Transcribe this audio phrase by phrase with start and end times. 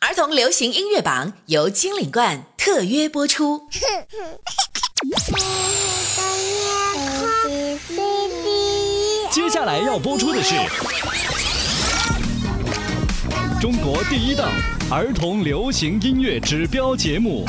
[0.00, 3.66] 儿童流行音乐榜由金领冠特约播出。
[9.30, 10.54] 接下来要播出的是
[13.60, 14.50] 中国第一档
[14.90, 17.46] 儿童流行音乐指标节目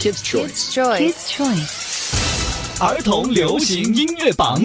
[0.01, 1.82] Kids Choice，
[2.83, 4.61] 儿童流行音乐榜。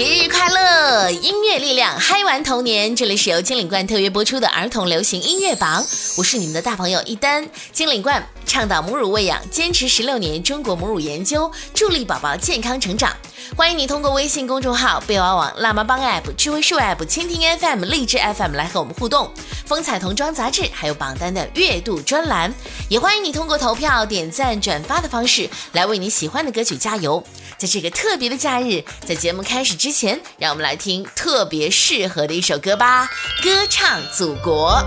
[0.00, 2.96] 节日快乐，音乐力量，嗨玩童年。
[2.96, 5.84] 这里是由金领冠特约播出的儿童流行音乐榜，
[6.16, 7.46] 我是你们的大朋友一丹。
[7.70, 13.14] 金领冠倡导母乳喂养，坚持十六年中国母乳研究，助力宝宝健康成长。
[13.54, 19.30] 欢迎你通过微信公众号、贝娃网、辣妈帮 App、智慧树 App、蜻蜓 FM、荔枝 FM 来和我们互动。
[19.66, 22.50] 风采童装杂志还有榜单的月度专栏，
[22.88, 27.22] 也欢迎你通过投票、点赞、转发的方式来为你喜欢的歌曲加油。
[27.58, 33.06] 在这个特别的假日，在节目开始之前，让我们来听特别适合的一首歌吧，
[33.42, 34.82] 《歌唱祖国》。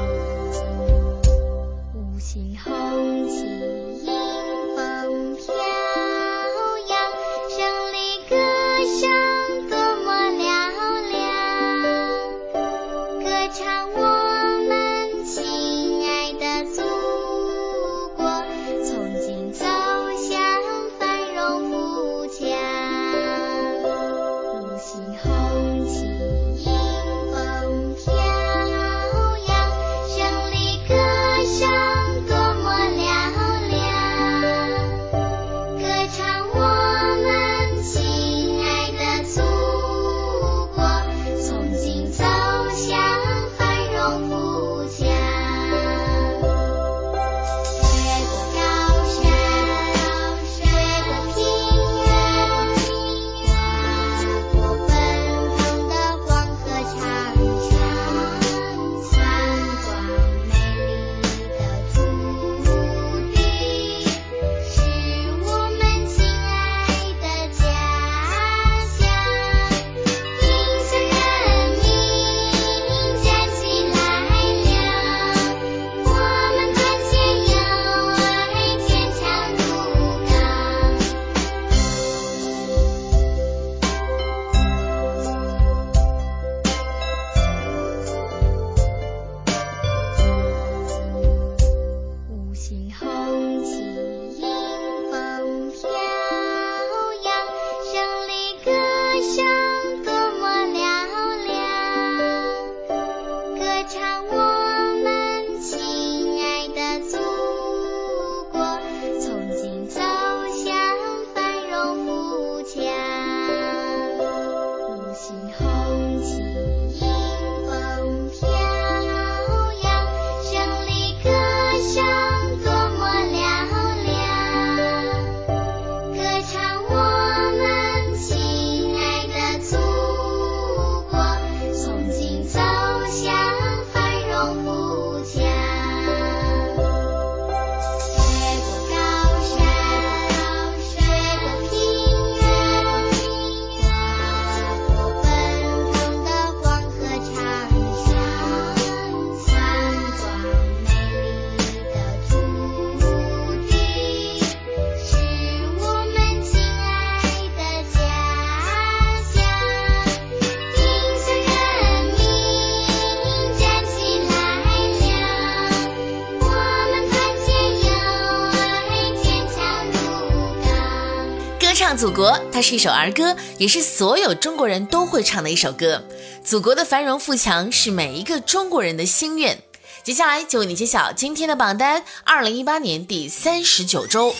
[171.95, 176.03] 祖国，它是一首儿歌，也是所有中国人都会唱的一首歌。
[176.43, 179.61] 祖国的繁荣富强是每一个中国人的心愿。
[180.03, 184.33] 接下来就为你揭晓今天的榜单，二零一八年第三十九周。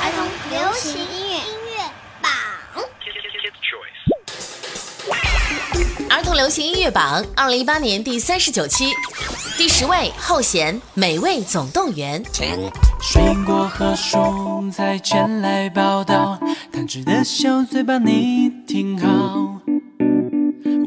[0.00, 1.17] 儿童流行
[6.28, 8.92] 儿童流行音乐榜二零一八年第三十九期，
[9.56, 12.22] 第十位后弦《美味总动员》。
[13.00, 16.38] 水果和蔬菜前来报道，
[16.70, 19.58] 贪吃的小嘴巴你听好，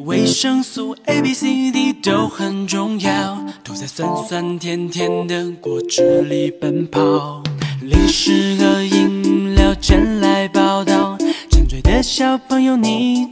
[0.06, 7.42] 维生素 A、B、C、D 都很重要，都在酸酸甜甜的果汁里奔跑。
[7.82, 11.18] 零食和饮料前来报道，
[11.50, 13.28] 馋嘴的小朋友你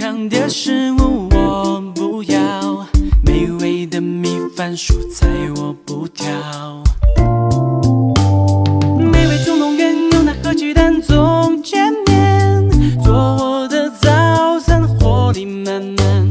[0.00, 2.86] 健康的食物我不要，
[3.22, 6.26] 美味的米饭蔬菜我不挑。
[8.96, 12.66] 美味棕榈园，牛奶和鸡蛋总见面。
[13.04, 16.28] 做我的早餐活力满满，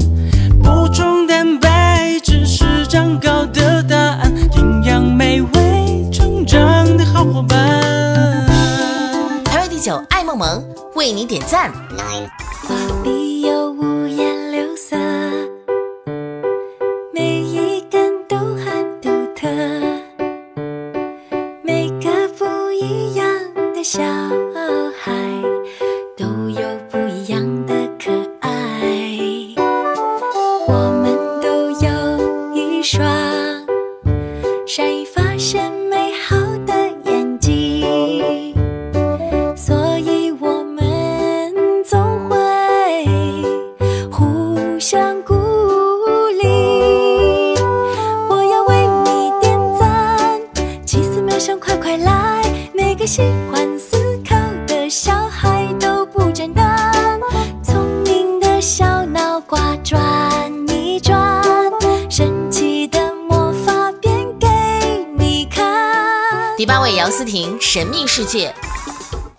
[0.64, 6.58] 补充蛋白质是长高的答案，营养美味，成长
[6.98, 8.48] 的好伙伴。
[9.46, 10.64] 排位第九，爱梦萌
[10.96, 11.72] 为你点赞。
[23.80, 24.02] 的小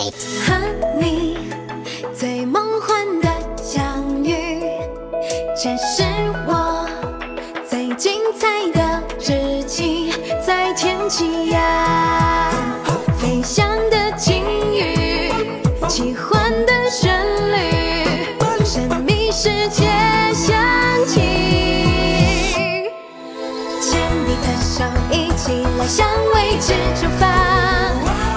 [0.08, 0.54] 和
[0.98, 1.36] 你
[2.16, 3.28] 最梦幻的
[3.62, 4.62] 相遇，
[5.54, 6.02] 这是
[6.46, 6.88] 我
[7.68, 10.14] 最精彩的日记，
[10.44, 12.50] 在天际呀，
[13.18, 14.42] 飞翔的金
[14.72, 15.30] 鱼，
[15.86, 17.14] 奇幻的旋
[17.52, 17.56] 律，
[18.64, 19.84] 神秘世界
[20.32, 20.56] 响
[21.06, 21.20] 起。
[23.82, 27.22] 牵你的手，一起来向未知出发，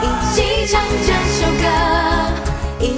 [0.01, 0.05] 一
[0.35, 1.13] 起唱着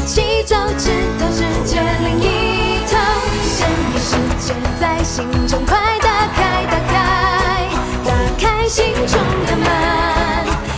[0.06, 2.96] 一起走直到世界另一头。
[3.42, 7.68] 神秘世界在心中快打开，打开，
[8.06, 9.66] 打开心中的门，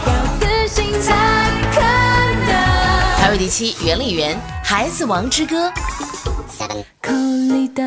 [0.08, 1.14] 要自信才
[1.74, 1.82] 可
[2.48, 2.52] 能。
[3.18, 4.34] 排位第七，袁丽媛
[4.64, 5.70] 《孩子王之歌》。
[7.02, 7.84] 口里的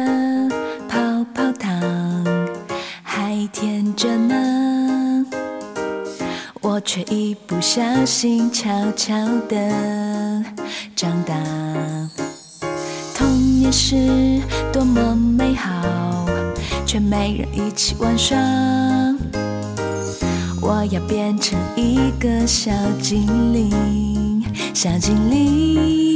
[0.90, 0.98] 泡
[1.34, 2.36] 泡糖
[3.02, 5.24] 还甜着呢，
[6.60, 9.14] 我却一不小心悄悄
[9.48, 9.56] 地
[11.00, 11.34] 长大。
[13.14, 14.38] 童年是
[14.70, 16.26] 多么美好，
[16.84, 18.36] 却没人一起玩耍。
[20.60, 22.70] 我要变成一个小
[23.00, 24.44] 精灵，
[24.74, 26.09] 小精灵，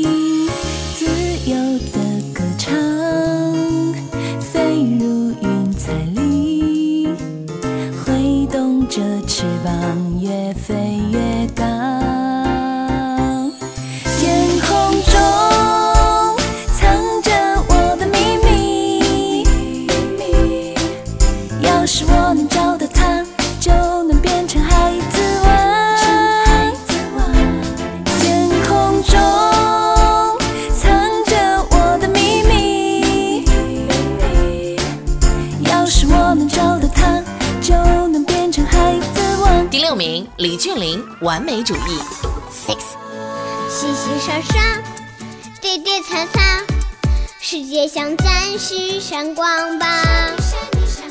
[47.95, 49.87] 像钻石闪光吧。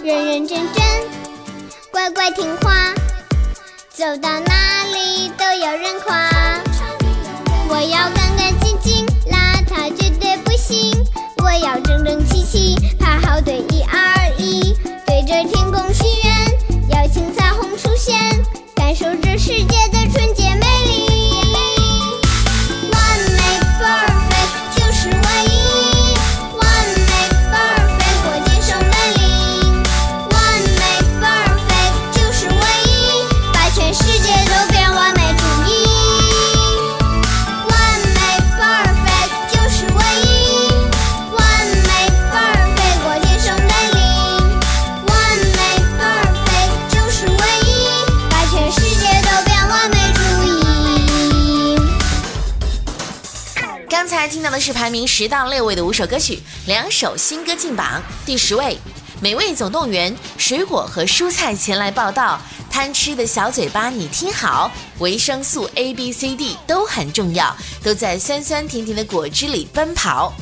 [0.04, 0.84] 认认真真，
[1.90, 2.94] 乖乖听话，
[3.90, 6.30] 走到哪里都有人夸。
[7.70, 8.10] 我要
[55.16, 58.02] 十到六位的五首歌曲，两首新歌进榜。
[58.26, 58.76] 第十位，
[59.22, 62.42] 《美味总动员》，水果和蔬菜前来报道。
[62.68, 70.34] 贪吃的小嘴巴，你听好，维生素 A、B、C、D 都很重要，都在酸酸甜甜的果汁里奔跑。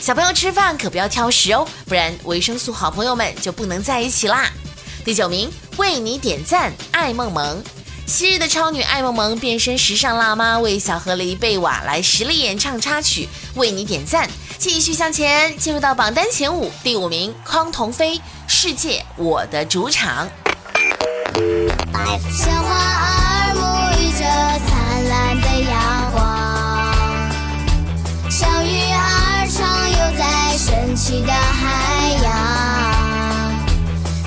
[0.00, 4.50] 小朋友吃饭可不要挑食哦，不然维生素好朋友们就不能在一起啦。
[5.04, 7.62] 第九名，为你点赞，爱梦萌。
[8.06, 14.30] 昔日的超女艾萌萌变身时尚辣妈，为小河狸贝瓦来实力演唱插曲，为你点赞。
[14.58, 20.28] 继续向前，进入到榜单前五，第五名匡童飞，《世界我的主场》。
[22.30, 22.70] 小花
[23.02, 24.24] 儿沐浴着
[24.66, 26.16] 灿烂的阳光，
[28.30, 32.30] 小鱼儿畅游在神奇的海洋，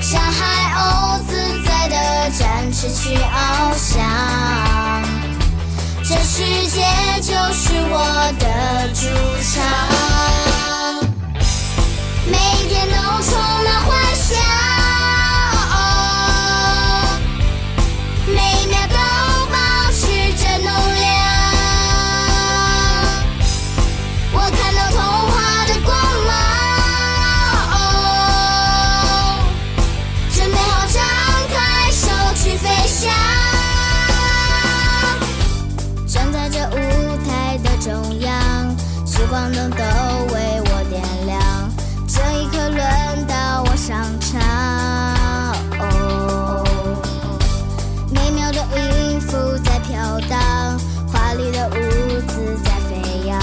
[0.02, 1.32] 小海鸥自
[1.66, 1.96] 在地
[2.38, 3.59] 展翅去翱，
[6.40, 6.82] 世界
[7.22, 8.00] 就是我
[8.40, 9.08] 的主
[9.44, 9.89] 场，
[50.28, 51.72] 当，华丽的舞
[52.28, 53.40] 姿在飞扬，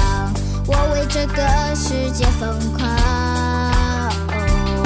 [0.66, 1.42] 我为这个
[1.74, 2.86] 世界疯狂。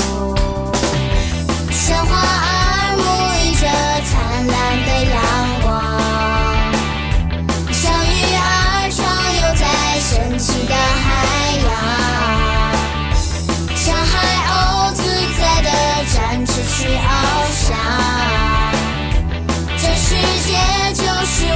[0.03, 0.73] 哦
[1.73, 3.03] 鲜花儿沐
[3.41, 3.65] 浴着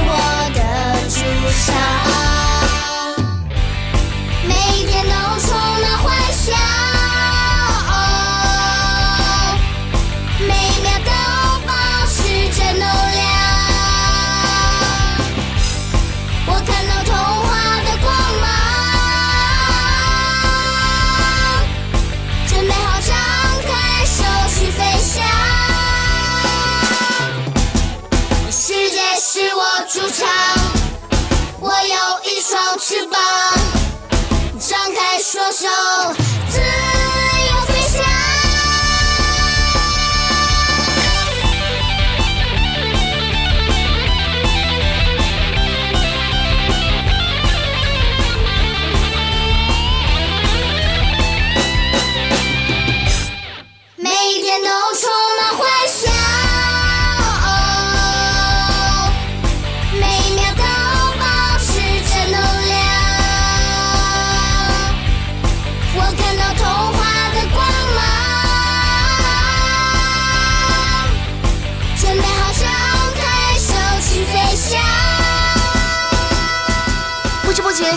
[0.01, 0.59] 我的
[1.09, 1.19] 主
[1.65, 2.24] 场，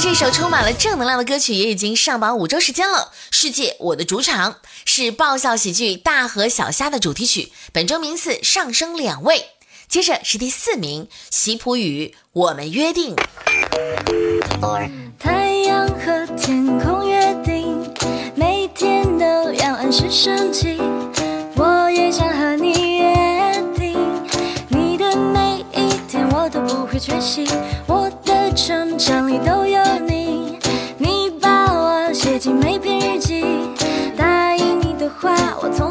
[0.01, 3.11] 这首充满了正能量的歌曲也已经上榜五周时间了。
[3.33, 9.45] 世界，我的主场是爆笑喜剧《大河小虾》的主题曲，本周名次上升两位。
[9.89, 13.17] 接着是第四名，席普语《我们约定》。
[15.19, 17.93] 太阳和天空约定，
[18.37, 20.79] 每天都要按时升起。
[21.57, 23.97] 我也想和你约定，
[24.69, 27.49] 你的每一天我都不会缺席。
[27.87, 28.09] 我
[28.67, 30.59] 成长里都有你，
[30.99, 33.45] 你把我写进每篇日记。
[34.17, 35.88] 答应你的话，我从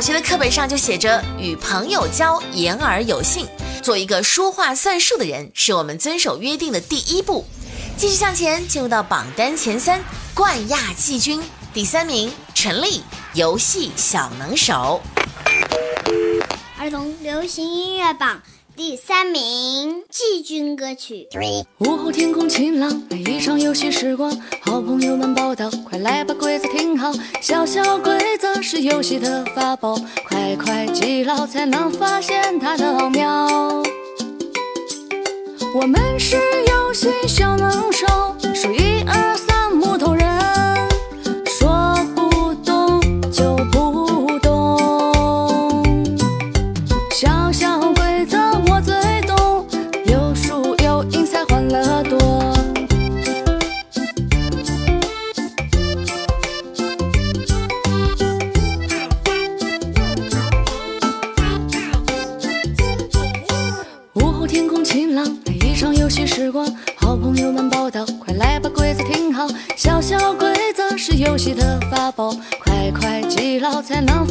[0.00, 3.46] 小学的课本上就写着“与朋友交，言而有信”，
[3.84, 7.44] 做一个说话算数的人，是我们遵守约定的第一步。
[7.98, 10.02] 继续向前，进入到榜单前三，
[10.32, 11.42] 冠亚季军，
[11.74, 13.02] 第三名陈立，
[13.34, 15.02] 游戏小能手。
[16.78, 18.40] 儿童流行音乐榜
[18.76, 21.28] 第三名，季军歌曲。
[21.78, 24.30] 午后天空晴朗，来一场游戏时光。
[24.62, 27.12] 好朋友们报道，快来把规则听好。
[27.40, 29.96] 小小规则是游戏的法宝，
[30.26, 33.82] 快快记牢才能发现它的奥妙。
[35.74, 36.36] 我们是
[36.68, 38.06] 游戏小能手，
[38.54, 40.19] 数一二三，木头人。
[73.90, 74.29] 记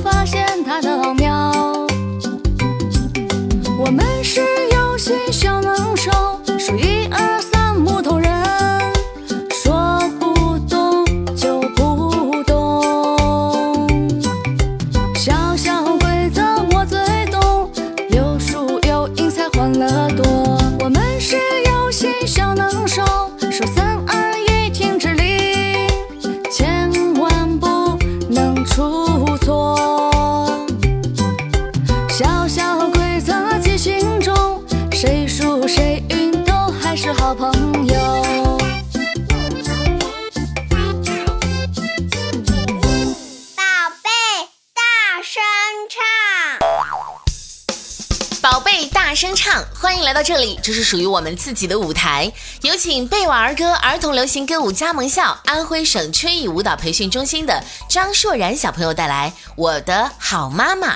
[50.29, 52.31] 这里，这是属于我们自己的舞台。
[52.61, 60.93] 有请贝瓦儿歌儿童流行歌舞加盟校安徽省春艺舞蹈培训中心的张硕然小朋友带来《我的好妈妈》。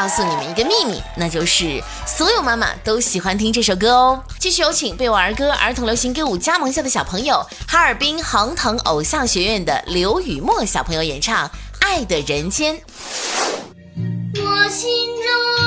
[0.00, 4.22] 告诉你们一个秘密，那就是所有妈妈都喜欢听这首歌哦。
[4.38, 11.48] 继续有请被我儿歌儿童流行歌舞加盟校的小朋友，哈尔滨航腾偶像学院的刘雨墨小朋友演唱
[11.80, 12.76] 《爱的人间》。
[14.36, 15.57] 我心中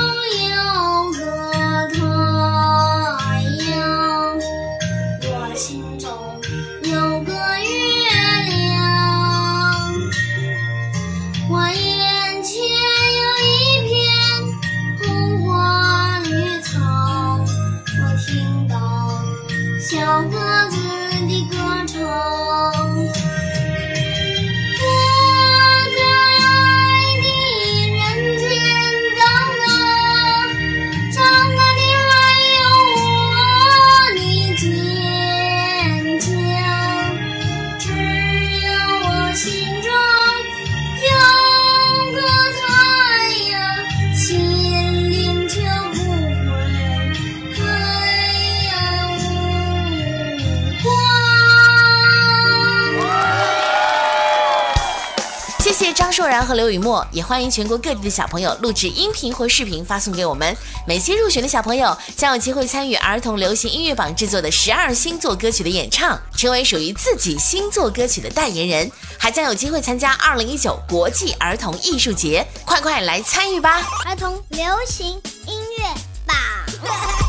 [56.54, 60.56] 刘雨墨，也欢迎全国各地的小朋友录制音频或视频发送给我们。
[60.86, 72.46] 每期入选的小朋友将有机会参与儿童流行音乐榜制作的十二星座歌曲的演唱，成为属于自己星座歌曲的代言人，还将有机会参加二零一九国际儿童艺术节。
[72.64, 73.82] 快快来参与吧！
[74.06, 75.08] 儿童流行
[75.46, 75.84] 音乐
[76.26, 77.21] 榜。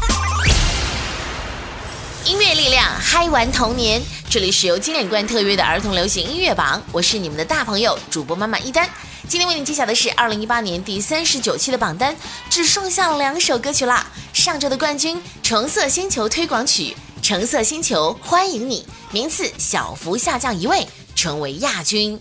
[2.33, 4.01] 音乐力量，嗨玩童年。
[4.27, 8.89] 这里是由经典冠特约的儿童流行音乐榜，我是你们的大朋友主播妈妈一丹。
[9.27, 12.15] 今天为你揭晓的是二零一八年第三十九期的榜单，
[12.49, 14.07] 只剩下两首歌曲啦。
[14.33, 16.85] 上周的冠军《橙色星球》推广曲
[17.21, 18.81] 《橙色星球欢迎你》，
[19.13, 22.19] 名次小幅下降一位，成为亚军。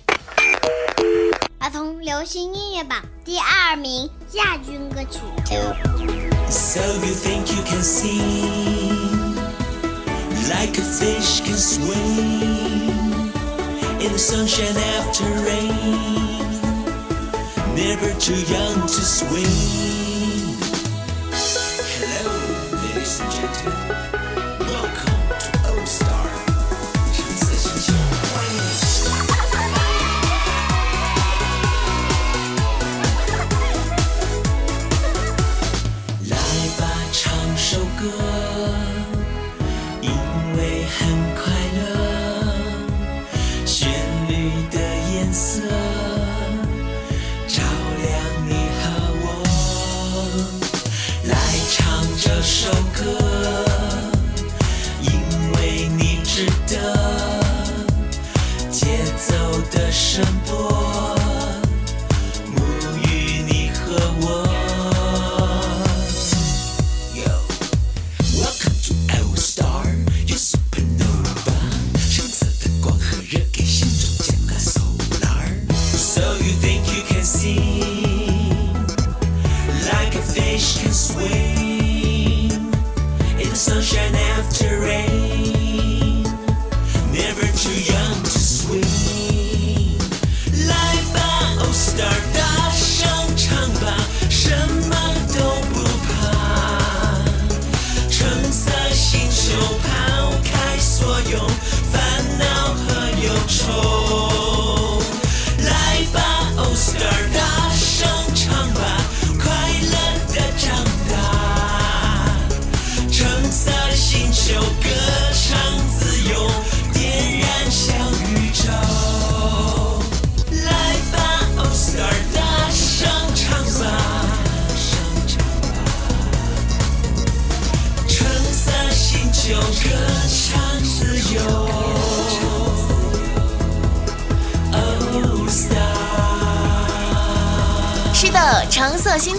[1.59, 5.20] 儿童流行音乐榜第二名亚军歌曲。
[6.51, 8.91] So you think you can see
[10.48, 12.18] like a fish can swim
[14.00, 16.42] in the sunshine after rain.
[17.74, 19.46] Never too young to swing.
[21.98, 24.12] Hello, ladies and gentlemen.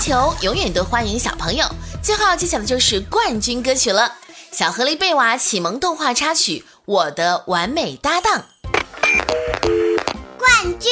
[0.03, 1.65] 球永远都欢迎小朋友。
[2.01, 4.11] 最后要揭晓的就是冠军歌曲了，
[4.51, 8.43] 小河狸贝娃启蒙动画插曲《我的完美搭档》。
[10.37, 10.91] 冠军。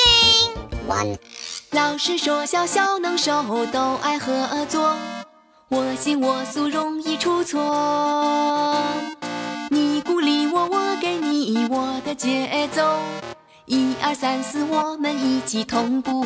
[1.72, 3.44] 老师说小小能手
[3.74, 4.96] 都爱合作，
[5.68, 8.82] 我行我素容易出错。
[9.70, 12.98] 你鼓励我，我给你我的节奏，
[13.66, 16.26] 一二三四，我们一起同步。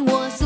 [0.00, 0.45] 我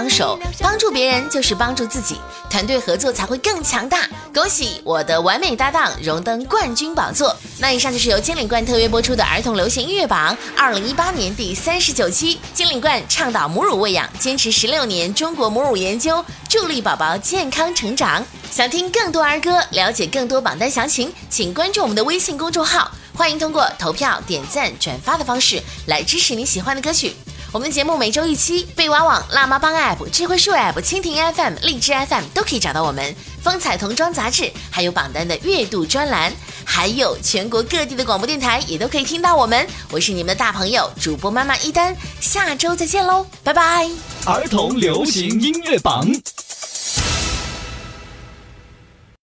[0.00, 4.08] 帮手，帮助别人就是帮助自己，团队合作才会更强大。
[4.32, 7.36] 恭喜我的完美搭档荣登冠军宝座！
[7.58, 12.40] 那以上就是由金领冠特约播出的儿童流行音乐榜二零一八年第三十九期。
[12.54, 18.24] 金领冠倡导母乳喂养，坚持十六年中国母乳研究，助力宝宝健康成长。
[18.50, 22.90] 想听更多儿歌，了解更多榜单详情，请关注我们的微信公众号。
[23.14, 27.14] 欢迎通过投票、点赞、转发的方式来支持你喜欢的歌曲。
[27.52, 33.12] 我们的节目每周一期，贝瓦网、辣妈帮 App、智慧树 App、蜻蜓 FM、荔枝 FM 都可以找到我们。
[33.42, 36.32] 风采童装杂志，还有榜单的月度专栏，
[36.64, 39.66] 还有全国各地的广播电台也都可以听到我们。
[39.90, 43.90] 我是你们的大朋友主播妈妈一丹，下周再见喽，拜拜。
[44.26, 46.06] 儿童流行音乐榜。